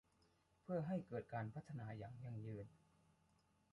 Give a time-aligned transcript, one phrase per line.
[0.61, 2.65] เพื่อให้เกิดการพัฒนาอย่างยั่งยืน